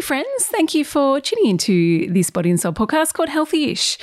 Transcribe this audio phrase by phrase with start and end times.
[0.00, 3.98] Hey, friends, thank you for tuning into this Body and Soul podcast called Healthy Ish.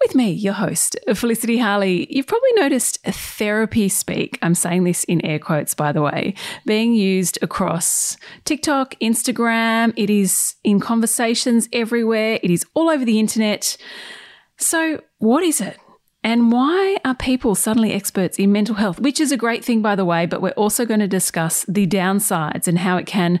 [0.00, 2.06] With me, your host, Felicity Harley.
[2.08, 6.32] You've probably noticed therapy speak, I'm saying this in air quotes, by the way,
[6.64, 9.92] being used across TikTok, Instagram.
[9.94, 13.76] It is in conversations everywhere, it is all over the internet.
[14.56, 15.76] So, what is it?
[16.24, 19.00] And why are people suddenly experts in mental health?
[19.00, 21.86] Which is a great thing, by the way, but we're also going to discuss the
[21.86, 23.38] downsides and how it can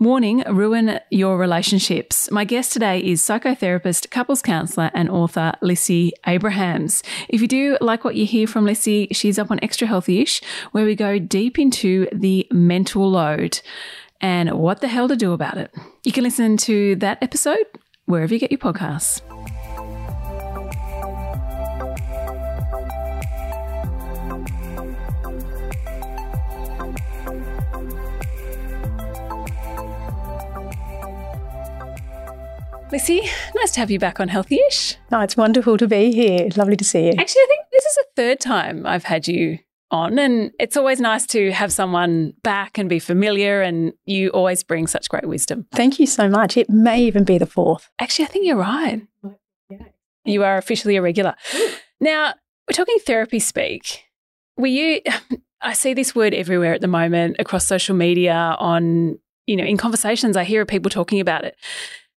[0.00, 2.30] Warning, ruin your relationships.
[2.30, 7.02] My guest today is psychotherapist, couples counselor, and author Lissy Abrahams.
[7.28, 10.40] If you do like what you hear from Lissy, she's up on Extra Healthy Ish,
[10.70, 13.60] where we go deep into the mental load
[14.20, 15.74] and what the hell to do about it.
[16.04, 17.66] You can listen to that episode
[18.04, 19.20] wherever you get your podcasts.
[32.90, 33.20] Lissy,
[33.54, 34.96] nice to have you back on Healthy Ish.
[35.10, 36.48] No, it's wonderful to be here.
[36.56, 37.12] Lovely to see you.
[37.18, 39.58] Actually, I think this is the third time I've had you
[39.90, 44.62] on, and it's always nice to have someone back and be familiar, and you always
[44.62, 45.66] bring such great wisdom.
[45.72, 46.56] Thank you so much.
[46.56, 47.90] It may even be the fourth.
[47.98, 49.06] Actually, I think you're right.
[50.24, 51.34] You are officially a regular.
[52.00, 52.32] Now,
[52.66, 54.04] we're talking therapy speak.
[54.56, 55.02] Were you,
[55.60, 59.76] I see this word everywhere at the moment across social media, on, you know, in
[59.76, 61.54] conversations, I hear people talking about it.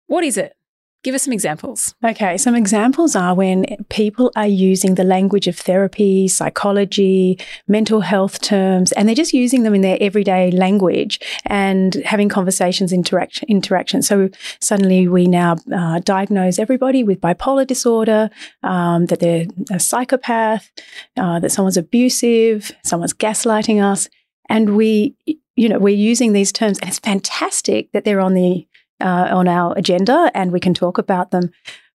[0.07, 0.55] What is it?
[1.03, 1.95] Give us some examples.
[2.05, 8.39] Okay, some examples are when people are using the language of therapy, psychology, mental health
[8.39, 14.03] terms, and they're just using them in their everyday language and having conversations, interaction, interaction.
[14.03, 14.29] So
[14.59, 18.29] suddenly we now uh, diagnose everybody with bipolar disorder,
[18.61, 20.69] um, that they're a psychopath,
[21.17, 24.07] uh, that someone's abusive, someone's gaslighting us,
[24.49, 25.15] and we,
[25.55, 28.67] you know, we're using these terms, and it's fantastic that they're on the
[29.01, 31.51] uh, on our agenda and we can talk about them.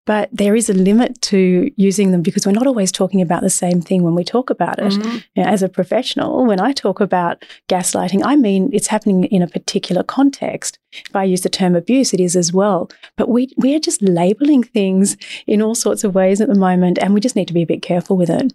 [0.06, 3.50] But there is a limit to using them because we're not always talking about the
[3.50, 4.92] same thing when we talk about it.
[4.92, 5.16] Mm-hmm.
[5.34, 9.42] You know, as a professional, when I talk about gaslighting, I mean it's happening in
[9.42, 10.78] a particular context.
[10.92, 12.89] If I use the term abuse, it is as well.
[13.16, 15.16] But we we are just labeling things
[15.46, 17.66] in all sorts of ways at the moment, and we just need to be a
[17.66, 18.52] bit careful with it.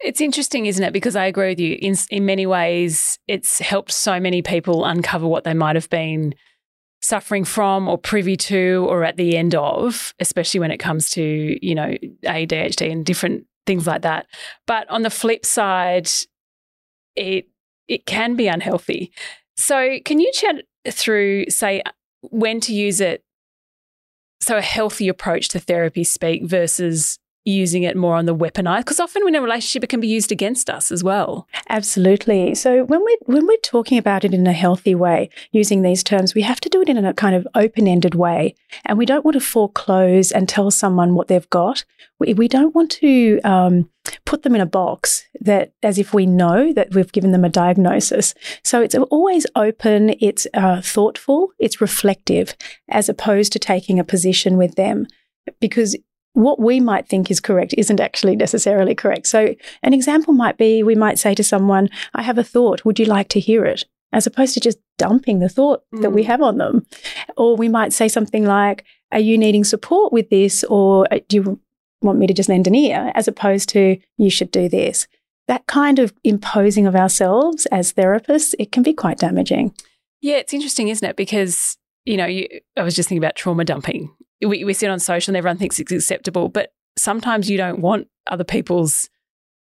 [0.00, 0.92] It's interesting, isn't it?
[0.94, 1.76] Because I agree with you.
[1.80, 6.34] In in many ways, it's helped so many people uncover what they might have been
[7.06, 11.56] suffering from or privy to or at the end of, especially when it comes to,
[11.64, 11.94] you know,
[12.24, 14.26] ADHD and different things like that.
[14.66, 16.10] But on the flip side,
[17.14, 17.46] it
[17.86, 19.12] it can be unhealthy.
[19.56, 21.82] So can you chat through, say,
[22.22, 23.22] when to use it?
[24.40, 29.00] So a healthy approach to therapy speak versus using it more on the weaponized because
[29.00, 31.46] often when a relationship it can be used against us as well.
[31.68, 32.54] Absolutely.
[32.54, 36.34] So when we're when we're talking about it in a healthy way using these terms
[36.34, 38.54] we have to do it in a kind of open-ended way.
[38.84, 41.84] And we don't want to foreclose and tell someone what they've got.
[42.18, 43.90] We, we don't want to um,
[44.24, 47.48] put them in a box that as if we know that we've given them a
[47.48, 48.34] diagnosis.
[48.64, 52.56] So it's always open it's uh, thoughtful it's reflective
[52.88, 55.06] as opposed to taking a position with them.
[55.60, 55.94] Because
[56.36, 59.26] what we might think is correct isn't actually necessarily correct.
[59.26, 62.98] So, an example might be we might say to someone, I have a thought, would
[62.98, 63.84] you like to hear it?
[64.12, 66.02] As opposed to just dumping the thought mm.
[66.02, 66.26] that we mm.
[66.26, 66.86] have on them.
[67.38, 70.62] Or we might say something like, Are you needing support with this?
[70.64, 71.60] Or uh, do you
[72.02, 73.12] want me to just lend an ear?
[73.14, 75.06] As opposed to, You should do this.
[75.48, 79.74] That kind of imposing of ourselves as therapists, it can be quite damaging.
[80.20, 81.16] Yeah, it's interesting, isn't it?
[81.16, 85.32] Because you know, you, I was just thinking about trauma dumping we, we on social
[85.32, 89.08] and everyone thinks it's acceptable, but sometimes you don't want other people's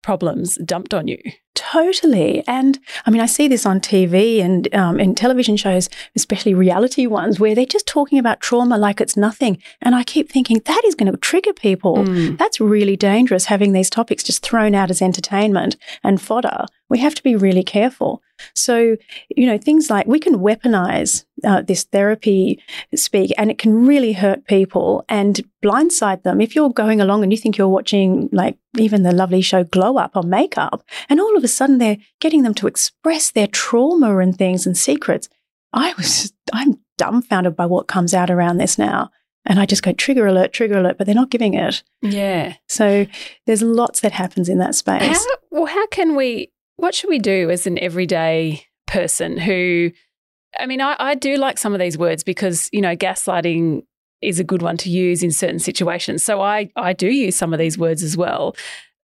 [0.01, 1.19] problems dumped on you.
[1.55, 2.43] Totally.
[2.47, 7.05] And I mean, I see this on TV and um, in television shows, especially reality
[7.05, 9.61] ones, where they're just talking about trauma like it's nothing.
[9.79, 11.97] And I keep thinking that is going to trigger people.
[11.97, 12.39] Mm.
[12.39, 16.65] That's really dangerous having these topics just thrown out as entertainment and fodder.
[16.89, 18.21] We have to be really careful.
[18.55, 18.97] So,
[19.29, 22.61] you know, things like we can weaponize uh, this therapy
[22.95, 26.41] speak and it can really hurt people and blindside them.
[26.41, 29.97] If you're going along and you think you're watching, like, even the lovely show Glow
[29.97, 34.17] Up on makeup, and all of a sudden they're getting them to express their trauma
[34.17, 35.29] and things and secrets,
[35.71, 39.09] I was, I'm dumbfounded by what comes out around this now.
[39.45, 41.83] And I just go trigger alert, trigger alert, but they're not giving it.
[42.01, 42.55] Yeah.
[42.69, 43.05] So
[43.45, 45.01] there's lots that happens in that space.
[45.01, 49.91] How, well, how can we what should we do as an everyday person who,
[50.59, 53.83] I mean, I, I do like some of these words because, you know, gaslighting
[54.21, 56.23] is a good one to use in certain situations.
[56.23, 58.55] So I, I do use some of these words as well.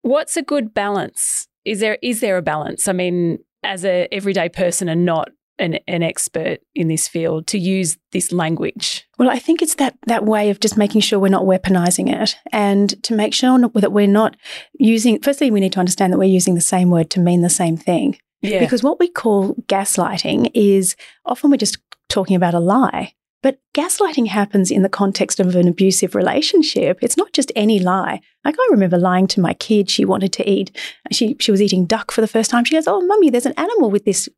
[0.03, 1.49] What's a good balance?
[1.67, 2.89] Is there is there a balance?
[2.89, 7.59] I mean, as an everyday person and not an, an expert in this field to
[7.59, 9.05] use this language?
[9.19, 12.37] Well, I think it's that that way of just making sure we're not weaponizing it,
[12.53, 14.37] and to make sure that we're not
[14.79, 15.21] using.
[15.21, 17.77] Firstly, we need to understand that we're using the same word to mean the same
[17.77, 18.19] thing.
[18.43, 18.61] Yeah.
[18.61, 21.79] Because what we call gaslighting is often we're just
[22.09, 23.15] talking about a lie.
[23.43, 26.99] But gaslighting happens in the context of an abusive relationship.
[27.03, 28.21] It's not just any lie.
[28.45, 29.91] Like I remember lying to my kid.
[29.91, 30.77] She wanted to eat.
[31.13, 32.65] She she was eating duck for the first time.
[32.65, 34.29] She goes, "Oh, mummy, there's an animal with this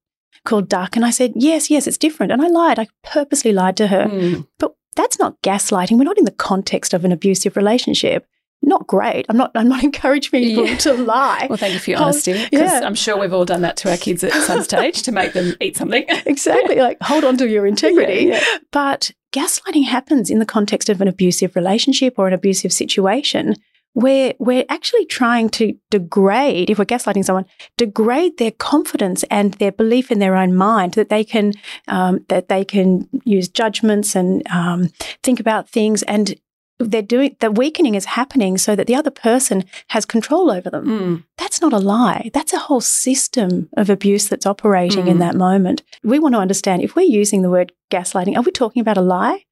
[0.44, 2.78] called duck." And I said, "Yes, yes, it's different." And I lied.
[2.78, 4.06] I purposely lied to her.
[4.06, 4.46] Mm.
[4.58, 5.96] But that's not gaslighting.
[5.96, 8.26] We're not in the context of an abusive relationship.
[8.62, 9.26] Not great.
[9.28, 9.52] I'm not.
[9.54, 10.76] I'm not encouraging people Yeah.
[10.78, 11.46] to lie.
[11.48, 12.32] Well, thank you for your honesty.
[12.32, 12.80] Because yeah.
[12.84, 15.54] I'm sure we've all done that to our kids at some stage to make them
[15.60, 16.04] eat something.
[16.26, 16.76] exactly.
[16.76, 18.26] Like hold on to your integrity.
[18.26, 18.58] Yeah, yeah.
[18.72, 23.54] But gaslighting happens in the context of an abusive relationship or an abusive situation
[23.94, 27.46] where we're actually trying to degrade, if we're gaslighting someone,
[27.76, 31.52] degrade their confidence and their belief in their own mind that they can
[31.88, 34.90] um, that they can use judgments and um,
[35.22, 36.38] think about things and
[36.80, 40.86] they're doing the weakening is happening so that the other person has control over them
[40.86, 41.24] Mm.
[41.36, 42.30] that's not a lie.
[42.32, 45.20] That's a whole system of abuse that's operating in Mm.
[45.20, 45.82] that moment.
[46.04, 49.02] We want to understand if we're using the word gaslighting, are we talking about a
[49.02, 49.44] lie?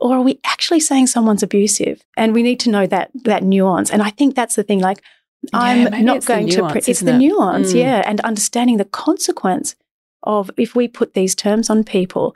[0.00, 2.02] Or are we actually saying someone's abusive?
[2.16, 3.90] And we need to know that that nuance.
[3.92, 4.80] And I think that's the thing.
[4.80, 5.00] Like,
[5.52, 6.68] Yeah, I'm not going to.
[6.68, 7.18] Pre- it's the it?
[7.18, 7.78] nuance, Mm.
[7.78, 9.76] yeah, and understanding the consequence
[10.24, 12.34] of if we put these terms on people.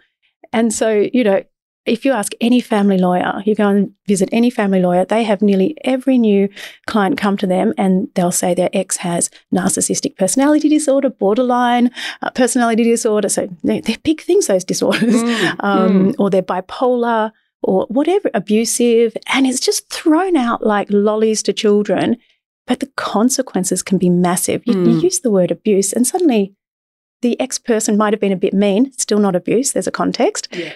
[0.52, 1.42] And so, you know,
[1.88, 5.42] if you ask any family lawyer, you go and visit any family lawyer, they have
[5.42, 6.48] nearly every new
[6.86, 11.90] client come to them and they'll say their ex has narcissistic personality disorder, borderline
[12.22, 13.28] uh, personality disorder.
[13.28, 15.22] So they're, they're big things, those disorders.
[15.22, 15.56] Mm.
[15.68, 17.32] Um, Or they're bipolar
[17.62, 19.16] or whatever, abusive.
[19.34, 22.16] And it's just thrown out like lollies to children.
[22.66, 24.62] But the consequences can be massive.
[24.66, 25.02] You, you Mm.
[25.02, 26.54] use the word abuse, and suddenly
[27.22, 30.48] the ex person might have been a bit mean, still not abuse, there's a context
[30.52, 30.72] Yeah.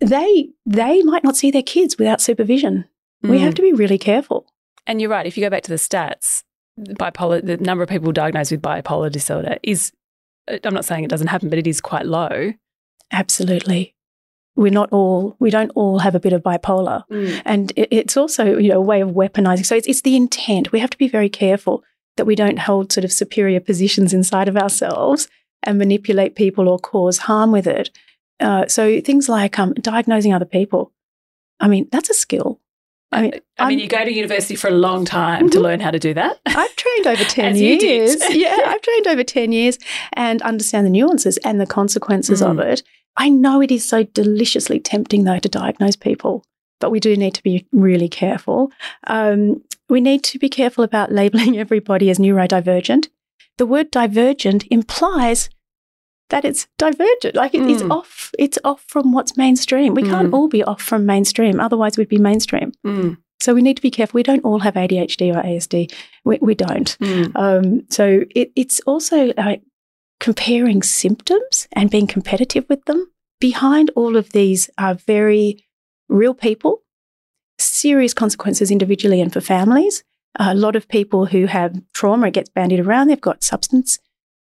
[0.00, 2.86] They they might not see their kids without supervision.
[3.22, 3.40] We Mm.
[3.40, 4.46] have to be really careful.
[4.86, 5.26] And you're right.
[5.26, 6.42] If you go back to the stats,
[6.78, 9.92] bipolar, the number of people diagnosed with bipolar disorder is,
[10.50, 12.54] uh, I'm not saying it doesn't happen, but it is quite low.
[13.12, 13.94] Absolutely.
[14.56, 17.04] We're not all we don't all have a bit of bipolar.
[17.44, 19.64] And it, it's also, you know, a way of weaponizing.
[19.66, 20.72] So it's it's the intent.
[20.72, 21.82] We have to be very careful
[22.16, 25.28] that we don't hold sort of superior positions inside of ourselves
[25.62, 27.90] and manipulate people or cause harm with it.
[28.40, 30.92] Uh, so things like um, diagnosing other people.
[31.60, 32.60] I mean, that's a skill.
[33.12, 35.62] I mean, I mean, I'm- you go to university for a long time to Mhm.
[35.62, 36.40] learn how to do that.
[36.46, 37.82] I've trained over 10 As you did.
[37.82, 38.16] years.
[38.34, 39.78] yeah, I've trained over 10 years
[40.14, 42.64] and understand the nuances and the consequences of Mm.
[42.72, 42.82] it.
[43.16, 46.44] I know it is so deliciously tempting, though, to diagnose people,
[46.78, 48.70] but we do need to be really careful.
[49.08, 53.08] Um, we need to be careful about labeling everybody as neurodivergent.
[53.58, 55.50] The word divergent implies
[56.30, 57.90] that it's divergent, like it Mm.
[57.90, 58.30] off.
[58.38, 59.94] It's off from what's mainstream.
[59.94, 60.34] We can't Mm.
[60.34, 62.72] all be off from mainstream, otherwise, we'd be mainstream.
[62.86, 64.18] Mm, So we need to be careful.
[64.18, 65.88] We don't all have ADHD or ASD.
[66.24, 66.96] We, we don't.
[67.00, 69.62] mm, Um, so it, it's also like
[70.20, 73.10] comparing symptoms and being competitive with them.
[73.40, 75.64] Behind all of these are very
[76.10, 76.82] real people,
[77.58, 80.04] serious consequences individually and for families.
[80.38, 83.08] A lot of people who have trauma, it gets bandied around.
[83.08, 83.98] They've got substance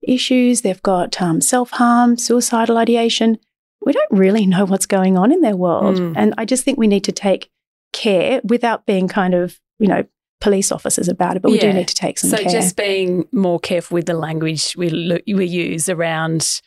[0.02, 3.38] issues, they've got um, self harm, suicidal ideation.
[3.84, 5.96] We don't really know what's going on in their world.
[5.96, 6.14] Mm.
[6.16, 7.50] And I just think we need to take
[7.92, 10.04] care without being kind of, you know,
[10.40, 11.72] police officers about it, but we Yeah.
[11.72, 12.50] do need to take some So care.
[12.50, 16.60] just being more careful with the language we we use around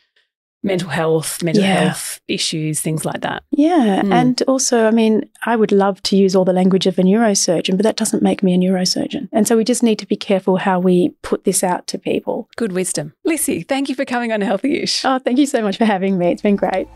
[0.66, 1.84] mental health, mental Yeah.
[1.84, 3.42] health issues, things like that.
[3.50, 4.02] Yeah.
[4.02, 4.12] Mm.
[4.12, 7.76] And also, I mean, I would love to use all the language of a neurosurgeon,
[7.76, 9.28] but that doesn't make me a neurosurgeon.
[9.32, 12.48] And so we just need to be careful how we put this out to people.
[12.56, 13.14] Good wisdom.
[13.24, 15.04] Lissy, thank you for coming on Healthy-ish.
[15.04, 16.32] Oh, thank you so much for having me.
[16.32, 16.88] It's been great.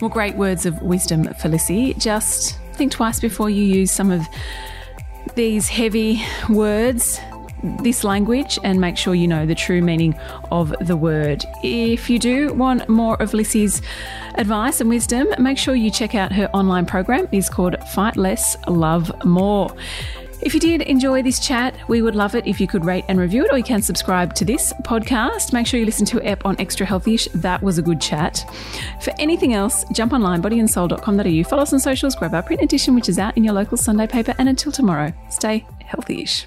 [0.00, 1.94] Well, great words of wisdom for Lissy.
[1.94, 4.26] Just think twice before you use some of
[5.34, 7.20] these heavy words,
[7.82, 10.14] this language, and make sure you know the true meaning
[10.50, 11.44] of the word.
[11.62, 13.82] If you do want more of Lissy's
[14.34, 17.28] advice and wisdom, make sure you check out her online program.
[17.32, 19.74] It's called Fight Less, Love More.
[20.42, 23.20] If you did enjoy this chat, we would love it if you could rate and
[23.20, 25.52] review it, or you can subscribe to this podcast.
[25.52, 27.30] Make sure you listen to Ep on Extra Healthyish.
[27.32, 28.46] That was a good chat.
[29.02, 31.48] For anything else, jump online, bodyandsoul.com.au.
[31.48, 34.06] Follow us on socials, grab our print edition, which is out in your local Sunday
[34.06, 34.34] paper.
[34.38, 36.46] And until tomorrow, stay healthyish.